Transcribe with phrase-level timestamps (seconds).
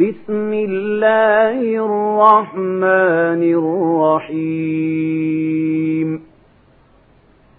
[0.00, 3.42] بسم الله الرحمن
[4.32, 6.22] الرحيم.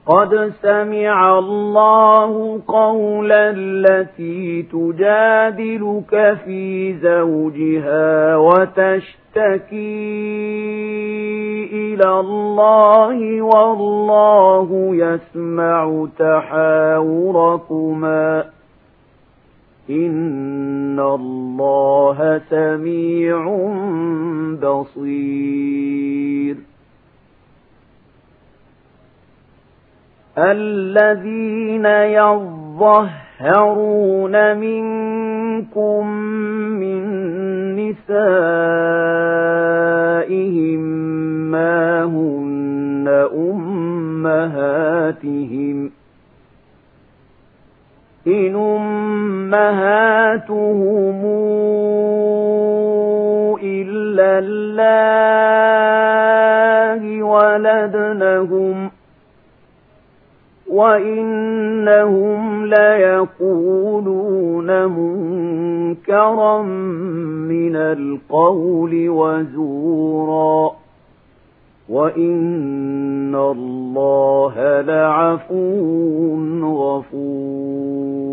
[0.07, 9.73] قد سمع الله قول التي تجادلك في زوجها وتشتكي
[11.73, 17.23] إلى الله والله يسمع تحاوركما.
[19.89, 21.42] إن الله
[22.49, 23.43] سميع
[24.61, 25.93] بصير.
[30.37, 33.15] الذين يظهرون
[34.57, 36.07] منكم
[36.79, 37.03] من
[37.75, 38.23] نسائهم
[41.51, 44.83] ما هن أمهاتهم
[48.27, 48.55] إن
[49.53, 51.21] أمهاتهم
[53.63, 55.83] إلا الله
[57.23, 58.91] ولدنهم
[60.73, 64.05] وإنهم ليقولون
[64.85, 66.61] منكرا
[67.51, 70.82] من القول وزورا
[71.89, 78.23] وإن الله لعفو غفور.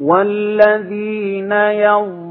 [0.00, 1.52] والذين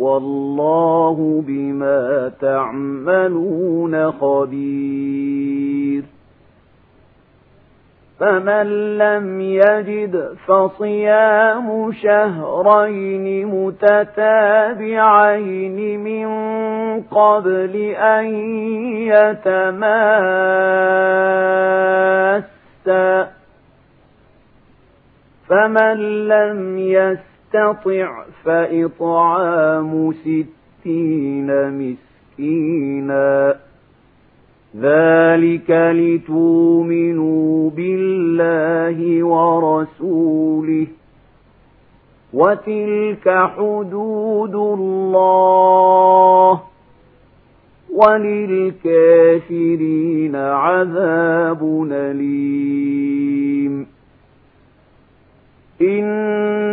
[0.00, 6.04] والله بما تعملون خبير.
[8.20, 14.98] فمن لم يجد فصيام شهرين متتابعين
[16.00, 16.28] من
[17.02, 18.24] قبل أن
[18.96, 20.20] يتماسا.
[25.48, 26.78] فمن لم
[27.54, 33.56] يستطع فإطعام ستين مسكينا.
[34.76, 40.86] ذلك لتؤمنوا بالله ورسوله.
[42.32, 46.60] وتلك حدود الله.
[47.94, 53.86] وللكافرين عذاب أليم.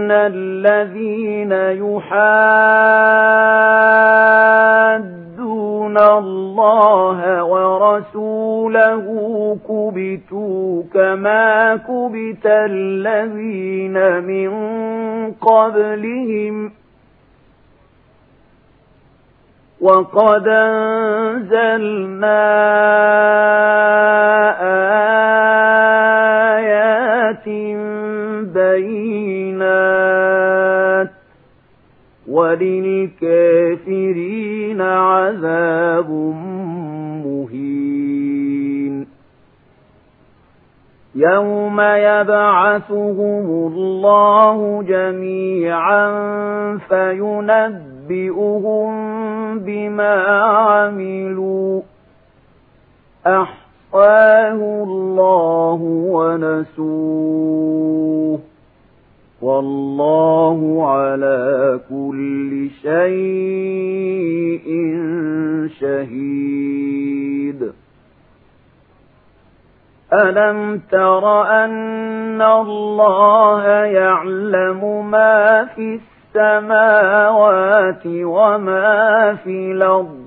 [0.08, 2.38] إن الذين يحادون
[5.98, 9.06] الله ورسوله
[9.68, 14.52] كبتوا كما كبت الذين من
[15.34, 16.72] قبلهم
[19.82, 21.98] وقد أنزلنا
[24.62, 25.07] آيات
[28.46, 30.18] بينات
[33.48, 36.10] وللكافرين عذاب
[37.26, 39.08] مهين
[41.16, 46.08] يوم يبعثهم الله جميعا
[46.90, 48.90] فينبئهم
[49.60, 51.82] بما عملوا
[53.28, 55.80] أحصاه الله
[56.12, 57.97] ونسوه
[59.48, 64.68] والله على كل شيء
[65.80, 67.72] شهيد.
[70.14, 76.00] ألم تر أن الله يعلم ما في
[76.36, 80.27] السماوات وما في الأرض؟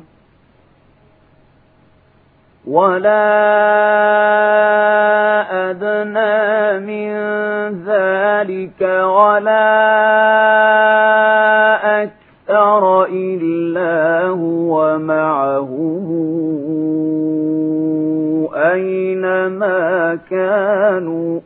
[2.67, 3.31] ولا
[5.69, 7.11] أدنى من
[7.85, 9.81] ذلك ولا
[12.03, 15.71] أكثر إلا هو معه
[18.55, 21.39] أينما كانوا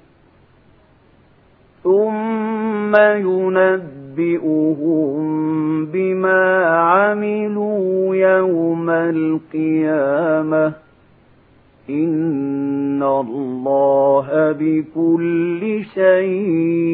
[1.83, 4.65] ثم ينبئهم
[5.85, 10.84] بما عملوا يوم القيامه
[11.89, 16.84] إن الله بكل شيء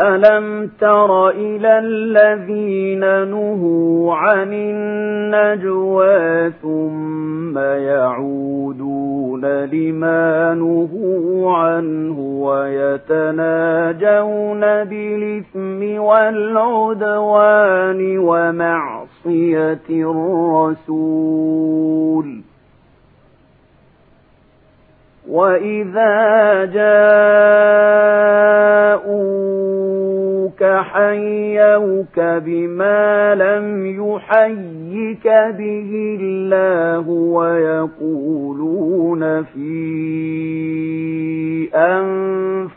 [0.00, 3.00] ألم تر إلى الذين
[3.30, 12.20] نهوا عن النجوى ثم يعودون لما نهوا عنه
[13.00, 13.80] ويتناجون
[14.60, 17.38] بالإثم والعدوان
[18.18, 19.80] ومعصية
[21.20, 22.40] الرسول
[25.30, 28.30] وإذا جاءوك
[30.64, 35.26] حيوك بما لم يحيك
[35.58, 38.62] به الله ويقولون
[39.42, 39.70] في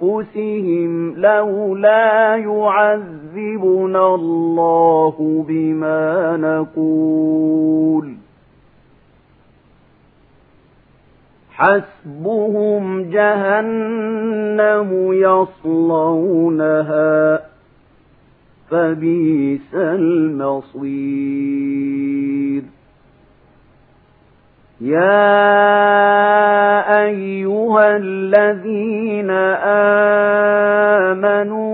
[0.02, 8.24] أنفسهم لولا يعذبنا الله بما نقول
[11.58, 16.74] حسبهم جهنم يصلونها
[18.70, 21.34] فبئس المصير.
[24.82, 25.44] يا
[27.06, 29.30] أيها الذين
[31.12, 31.74] آمنوا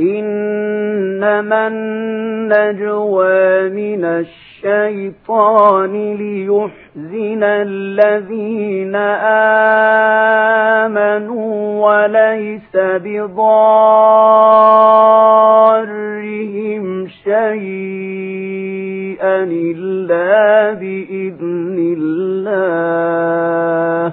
[0.00, 4.04] إنما النجوى من
[4.64, 8.96] الشيطان ليحزن الذين
[10.86, 12.76] آمنوا وليس
[15.76, 17.44] بضارهم شيئا
[19.44, 24.12] إلا بإذن الله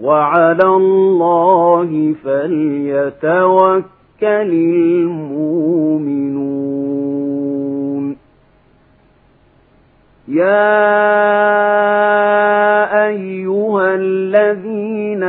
[0.00, 3.82] وعلى الله فليتوكل
[4.22, 6.28] المؤمنون.
[10.28, 10.68] يا
[13.06, 15.22] أيها الذين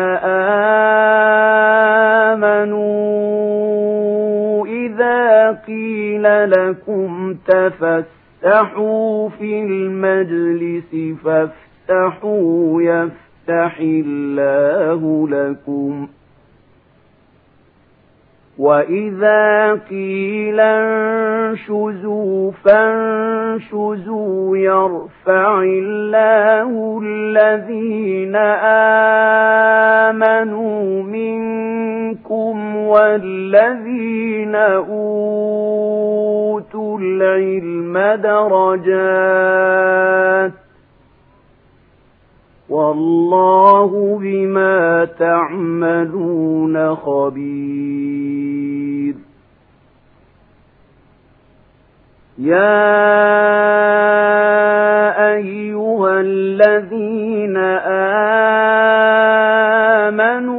[2.73, 16.07] آمنوا إذا قيل لكم تفسحوا في المجلس فافسحوا يفسحوا يفتح الله لكم.
[18.57, 28.35] وإذا قيل انشزوا فانشزوا يرفع الله الذين
[30.05, 35.89] آمنوا منكم والذين أوتوا
[37.01, 39.49] العلم درجات
[42.69, 47.89] والله بما تعملون خبير.
[52.39, 52.89] يا
[55.35, 57.57] أيها الذين
[60.07, 60.57] آمنوا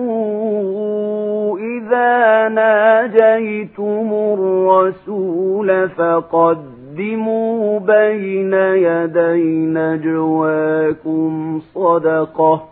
[1.59, 9.43] إذا ناجيتم الرسول فقد قدموا بين يدي
[9.75, 12.69] نجواكم صدقة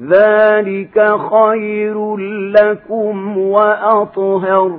[0.00, 2.16] ذلك خير
[2.56, 4.78] لكم وأطهر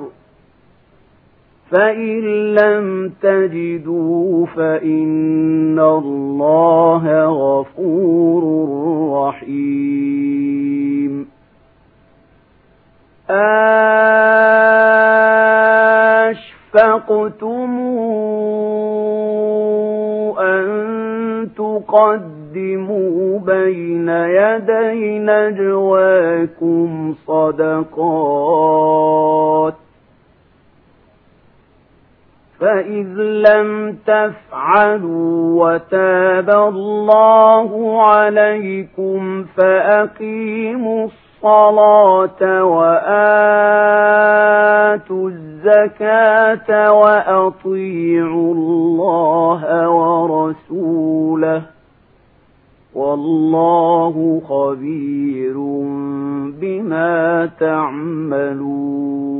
[1.71, 2.21] فإن
[2.55, 8.43] لم تجدوا فإن الله غفور
[9.27, 10.13] رحيم.
[16.75, 17.71] أشفقتم
[20.39, 28.63] أن تقدموا بين يدي نجواكم صدقات
[32.59, 41.07] فإذ لم تفعلوا وتاب الله عليكم فأقيموا
[41.43, 43.19] الصلاة وآتوا
[45.29, 51.61] الزكاة وأطيعوا الله ورسوله.
[52.95, 55.57] والله خبير
[56.61, 59.32] بما تعملون.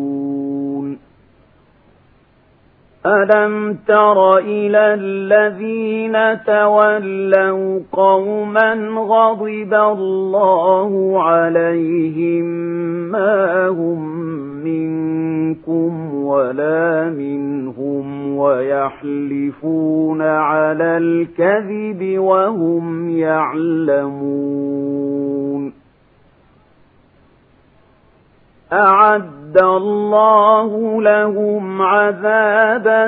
[3.06, 12.46] ألم تر إلى الذين تولوا قوما غضب الله عليهم
[13.12, 14.24] ما هم
[14.64, 24.94] منكم ولا منهم ويحلفون على الكذب وهم يعلمون
[29.54, 33.06] أعد الله لهم عذابا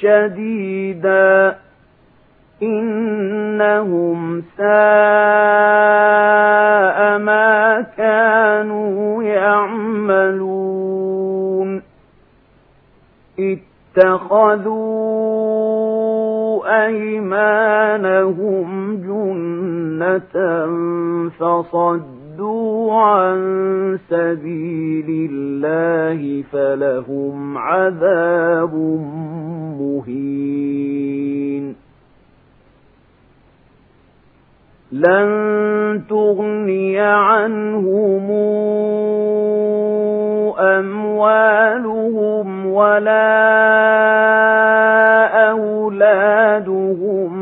[0.00, 1.56] شديدا.
[2.62, 4.68] إنهم ساء
[7.18, 10.70] ما كانوا يعملون.
[13.38, 14.70] اتخذوا
[16.86, 20.34] أيمانهم جنة
[21.28, 22.19] فصدوا
[22.92, 28.74] عن سبيل الله فلهم عذاب
[29.80, 31.76] مهين.
[34.92, 38.30] لن تغني عنهم
[40.58, 43.50] أموالهم ولا
[45.50, 47.32] أولادهم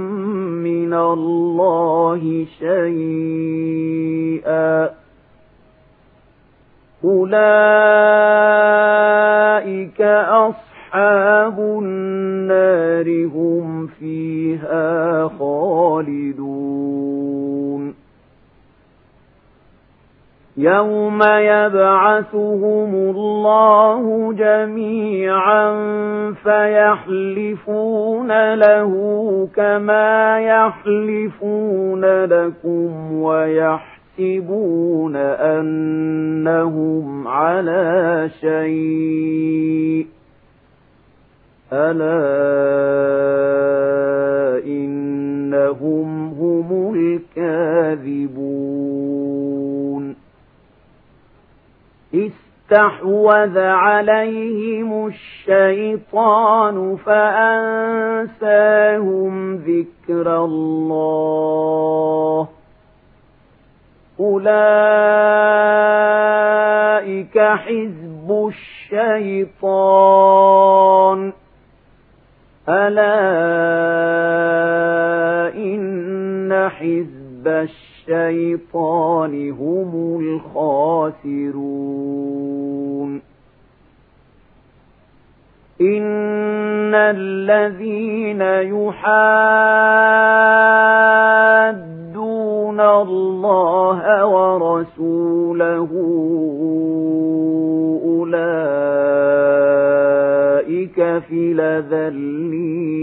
[0.62, 3.67] من الله شيئا
[7.08, 8.28] أولئك
[10.28, 16.68] أصحاب النار هم فيها خالدون
[20.56, 25.70] يوم يبعثهم الله جميعا
[26.42, 27.74] فيحلفون
[28.54, 28.92] له
[29.56, 33.12] كما يحلفون لكم
[34.18, 40.06] ويحسبون أنهم على شيء.
[41.72, 42.18] ألا
[44.66, 48.38] إنهم هم الكاذبون.
[52.14, 62.48] استحوذ عليهم الشيطان فأنساهم ذكر الله.
[64.20, 64.48] أولئك
[67.38, 68.52] حزب
[68.92, 71.32] الشيطان
[72.68, 73.18] ألا
[75.56, 77.68] إن حزب
[78.08, 81.68] الشيطان هم الخاسرون
[85.80, 88.42] إن الذين
[92.80, 95.88] الله ورسوله
[99.48, 102.98] أولئك في لذلين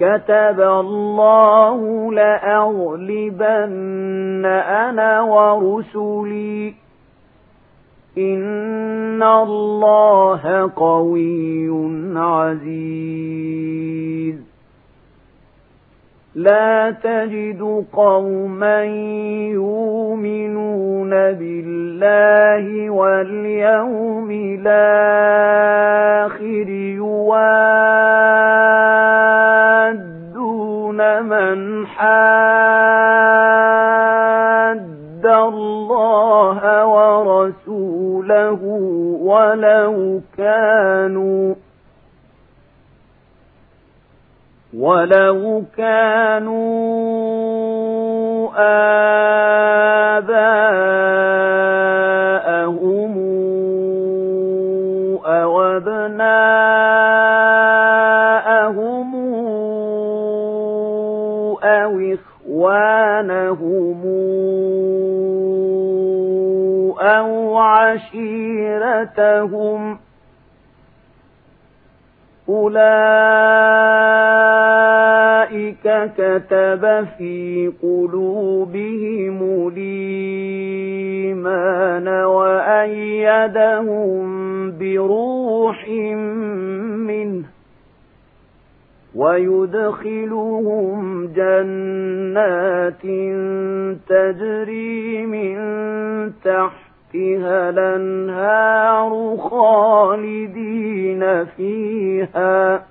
[0.00, 3.66] كتب الله لأغلبن
[4.46, 6.74] أنا ورسلي
[8.18, 11.68] إن الله قوي
[12.16, 13.66] عزيز
[16.36, 18.84] لا تجد قوما
[19.54, 24.76] يؤمنون بالله واليوم الآخر
[26.68, 27.62] يوادون
[31.22, 33.16] من حاد
[35.26, 38.62] الله ورسوله
[39.20, 41.54] ولو كانوا
[44.80, 46.66] ولو كانوا
[50.16, 50.76] آباءهم
[55.26, 56.36] أو أبناءهم
[61.64, 64.02] أو إخوانهم
[67.00, 69.06] أو عشيرتهم
[72.48, 72.76] أولئك
[76.16, 79.42] كتب في قلوبهم
[81.36, 84.26] الإيمان وأيدهم
[84.78, 85.88] بروح
[87.08, 87.44] منه
[89.14, 93.02] ويدخلهم جنات
[94.08, 95.56] تجري من
[97.12, 102.82] تحتها الأنهار خالدين فيها.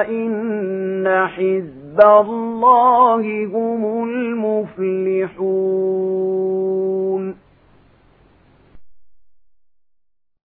[0.10, 5.48] إن حزب الله هم المفلحون.